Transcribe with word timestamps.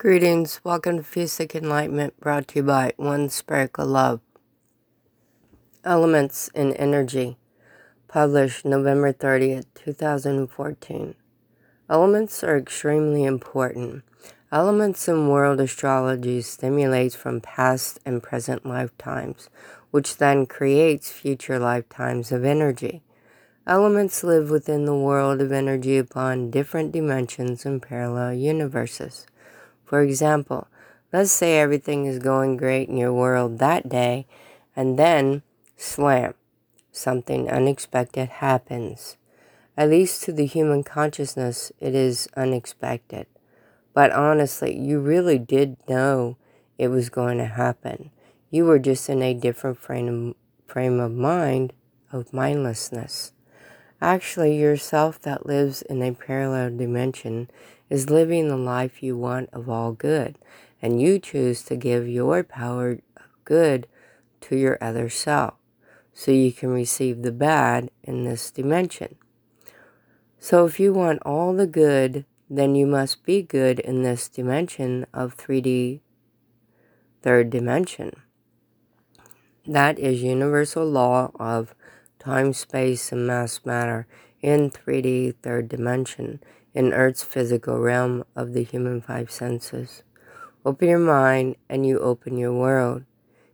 Greetings, 0.00 0.62
welcome 0.64 0.96
to 0.96 1.02
Fusic 1.02 1.54
Enlightenment 1.54 2.18
brought 2.20 2.48
to 2.48 2.60
you 2.60 2.62
by 2.62 2.94
One 2.96 3.28
Spark 3.28 3.76
of 3.76 3.88
Love. 3.88 4.22
Elements 5.84 6.48
in 6.54 6.72
Energy, 6.72 7.36
published 8.08 8.64
November 8.64 9.12
30th, 9.12 9.66
2014. 9.74 11.14
Elements 11.90 12.42
are 12.42 12.56
extremely 12.56 13.24
important. 13.24 14.02
Elements 14.50 15.06
in 15.06 15.28
world 15.28 15.60
astrology 15.60 16.40
stimulates 16.40 17.14
from 17.14 17.42
past 17.42 17.98
and 18.06 18.22
present 18.22 18.64
lifetimes, 18.64 19.50
which 19.90 20.16
then 20.16 20.46
creates 20.46 21.12
future 21.12 21.58
lifetimes 21.58 22.32
of 22.32 22.42
energy. 22.46 23.02
Elements 23.66 24.24
live 24.24 24.48
within 24.48 24.86
the 24.86 24.96
world 24.96 25.42
of 25.42 25.52
energy 25.52 25.98
upon 25.98 26.50
different 26.50 26.90
dimensions 26.90 27.66
and 27.66 27.82
parallel 27.82 28.32
universes. 28.32 29.26
For 29.90 30.02
example, 30.02 30.68
let's 31.12 31.32
say 31.32 31.58
everything 31.58 32.06
is 32.06 32.20
going 32.20 32.56
great 32.56 32.88
in 32.88 32.96
your 32.96 33.12
world 33.12 33.58
that 33.58 33.88
day, 33.88 34.28
and 34.76 34.96
then, 34.96 35.42
slam, 35.76 36.34
something 36.92 37.50
unexpected 37.50 38.28
happens. 38.28 39.16
At 39.76 39.90
least 39.90 40.22
to 40.22 40.32
the 40.32 40.46
human 40.46 40.84
consciousness, 40.84 41.72
it 41.80 41.96
is 41.96 42.28
unexpected. 42.36 43.26
But 43.92 44.12
honestly, 44.12 44.78
you 44.78 45.00
really 45.00 45.40
did 45.40 45.76
know 45.88 46.36
it 46.78 46.86
was 46.86 47.10
going 47.10 47.38
to 47.38 47.46
happen. 47.46 48.12
You 48.48 48.66
were 48.66 48.78
just 48.78 49.10
in 49.10 49.22
a 49.22 49.34
different 49.34 49.78
frame 49.78 50.08
of, 50.08 50.36
frame 50.72 51.00
of 51.00 51.10
mind 51.10 51.72
of 52.12 52.32
mindlessness. 52.32 53.32
Actually, 54.00 54.56
yourself 54.56 55.20
that 55.22 55.46
lives 55.46 55.82
in 55.82 56.00
a 56.00 56.12
parallel 56.12 56.76
dimension 56.76 57.50
is 57.90 58.08
living 58.08 58.48
the 58.48 58.56
life 58.56 59.02
you 59.02 59.16
want 59.16 59.50
of 59.52 59.68
all 59.68 59.92
good, 59.92 60.38
and 60.80 61.02
you 61.02 61.18
choose 61.18 61.62
to 61.64 61.76
give 61.76 62.08
your 62.08 62.42
power 62.42 63.00
of 63.16 63.44
good 63.44 63.86
to 64.40 64.56
your 64.56 64.78
other 64.80 65.10
self 65.10 65.54
so 66.14 66.30
you 66.30 66.52
can 66.52 66.70
receive 66.70 67.22
the 67.22 67.32
bad 67.32 67.90
in 68.02 68.24
this 68.24 68.50
dimension. 68.50 69.16
So, 70.38 70.64
if 70.64 70.80
you 70.80 70.92
want 70.92 71.20
all 71.26 71.52
the 71.52 71.66
good, 71.66 72.24
then 72.48 72.74
you 72.74 72.86
must 72.86 73.24
be 73.24 73.42
good 73.42 73.78
in 73.78 74.02
this 74.02 74.28
dimension 74.28 75.06
of 75.12 75.36
3D, 75.36 76.00
third 77.22 77.50
dimension. 77.50 78.22
That 79.66 79.98
is 79.98 80.22
universal 80.22 80.86
law 80.86 81.30
of 81.38 81.74
time, 82.18 82.52
space, 82.52 83.12
and 83.12 83.26
mass 83.26 83.60
matter 83.64 84.06
in 84.42 84.70
3D, 84.70 85.34
third 85.42 85.68
dimension, 85.68 86.40
in 86.74 86.92
Earth's 86.92 87.22
physical 87.22 87.78
realm 87.78 88.24
of 88.36 88.52
the 88.52 88.62
human 88.62 89.00
five 89.00 89.30
senses. 89.30 90.02
Open 90.64 90.88
your 90.88 90.98
mind 90.98 91.56
and 91.68 91.86
you 91.86 91.98
open 91.98 92.36
your 92.36 92.52
world. 92.52 93.04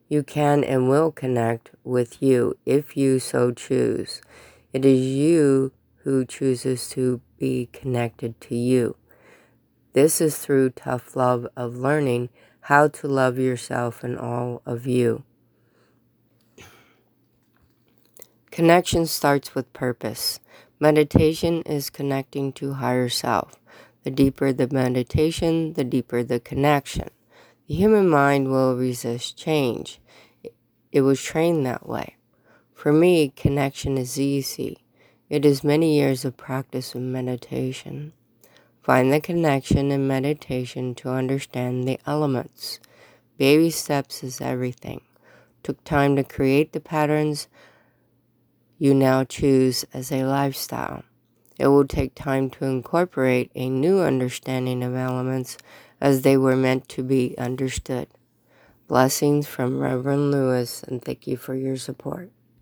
You 0.08 0.22
can 0.22 0.62
and 0.62 0.88
will 0.88 1.10
connect 1.10 1.70
with 1.82 2.22
you 2.22 2.56
if 2.64 2.96
you 2.96 3.18
so 3.18 3.52
choose. 3.52 4.20
It 4.72 4.84
is 4.84 5.00
you 5.00 5.72
who 6.04 6.24
chooses 6.24 6.88
to 6.90 7.20
be 7.38 7.68
connected 7.72 8.40
to 8.42 8.54
you. 8.54 8.96
This 9.92 10.20
is 10.20 10.38
through 10.38 10.70
tough 10.70 11.16
love 11.16 11.48
of 11.56 11.76
learning 11.76 12.28
how 12.60 12.88
to 12.88 13.08
love 13.08 13.38
yourself 13.38 14.04
and 14.04 14.18
all 14.18 14.62
of 14.66 14.86
you. 14.86 15.24
Connection 18.50 19.06
starts 19.06 19.54
with 19.54 19.72
purpose. 19.72 20.40
Meditation 20.78 21.62
is 21.62 21.88
connecting 21.88 22.52
to 22.52 22.74
higher 22.74 23.08
self. 23.08 23.58
The 24.04 24.10
deeper 24.10 24.52
the 24.52 24.68
meditation, 24.68 25.72
the 25.72 25.84
deeper 25.84 26.22
the 26.22 26.38
connection. 26.38 27.08
The 27.66 27.74
human 27.74 28.08
mind 28.08 28.50
will 28.50 28.76
resist 28.76 29.38
change. 29.38 30.00
It 30.92 31.00
was 31.00 31.22
trained 31.22 31.64
that 31.64 31.88
way. 31.88 32.16
For 32.74 32.92
me, 32.92 33.32
connection 33.34 33.96
is 33.96 34.20
easy. 34.20 34.84
It 35.30 35.46
is 35.46 35.64
many 35.64 35.96
years 35.96 36.24
of 36.26 36.36
practice 36.36 36.94
in 36.94 37.10
meditation. 37.10 38.12
Find 38.82 39.10
the 39.10 39.20
connection 39.20 39.90
in 39.90 40.06
meditation 40.06 40.94
to 40.96 41.08
understand 41.08 41.88
the 41.88 41.98
elements. 42.06 42.80
Baby 43.38 43.70
steps 43.70 44.22
is 44.22 44.42
everything. 44.42 45.00
Took 45.62 45.82
time 45.84 46.16
to 46.16 46.22
create 46.22 46.72
the 46.72 46.80
patterns 46.80 47.48
you 48.78 48.94
now 48.94 49.24
choose 49.24 49.84
as 49.92 50.12
a 50.12 50.24
lifestyle. 50.24 51.02
It 51.58 51.68
will 51.68 51.86
take 51.86 52.14
time 52.14 52.50
to 52.50 52.66
incorporate 52.66 53.50
a 53.54 53.68
new 53.68 54.00
understanding 54.00 54.82
of 54.82 54.94
elements 54.94 55.56
as 56.00 56.22
they 56.22 56.36
were 56.36 56.56
meant 56.56 56.88
to 56.90 57.02
be 57.02 57.36
understood. 57.38 58.08
Blessings 58.88 59.48
from 59.48 59.80
Reverend 59.80 60.30
Lewis, 60.30 60.82
and 60.82 61.02
thank 61.02 61.26
you 61.26 61.36
for 61.36 61.54
your 61.54 61.76
support. 61.76 62.30